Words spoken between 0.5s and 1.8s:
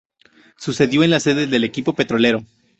Sucedió en la sede del